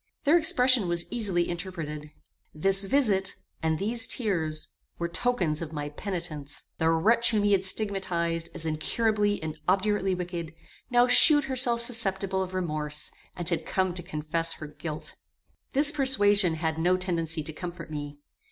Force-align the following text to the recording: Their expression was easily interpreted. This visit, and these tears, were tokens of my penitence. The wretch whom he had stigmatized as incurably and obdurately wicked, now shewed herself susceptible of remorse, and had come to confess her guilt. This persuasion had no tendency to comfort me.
Their 0.23 0.35
expression 0.35 0.87
was 0.87 1.05
easily 1.11 1.47
interpreted. 1.47 2.09
This 2.55 2.85
visit, 2.85 3.35
and 3.61 3.77
these 3.77 4.07
tears, 4.07 4.69
were 4.97 5.07
tokens 5.07 5.61
of 5.61 5.73
my 5.73 5.89
penitence. 5.89 6.63
The 6.79 6.89
wretch 6.89 7.29
whom 7.29 7.43
he 7.43 7.51
had 7.51 7.63
stigmatized 7.63 8.49
as 8.55 8.65
incurably 8.65 9.39
and 9.43 9.59
obdurately 9.67 10.15
wicked, 10.15 10.55
now 10.89 11.05
shewed 11.07 11.43
herself 11.43 11.83
susceptible 11.83 12.41
of 12.41 12.55
remorse, 12.55 13.11
and 13.35 13.47
had 13.47 13.63
come 13.63 13.93
to 13.93 14.01
confess 14.01 14.53
her 14.53 14.65
guilt. 14.65 15.17
This 15.73 15.91
persuasion 15.91 16.55
had 16.55 16.79
no 16.79 16.97
tendency 16.97 17.43
to 17.43 17.53
comfort 17.53 17.91
me. 17.91 18.17